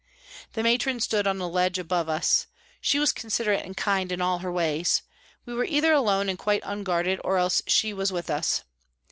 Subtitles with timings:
[0.53, 2.47] The Matron stood on a ledge above us.
[2.81, 5.03] She was considerate and kind in all her ways.
[5.45, 8.63] We were either alone and quite unguarded or else she was with us.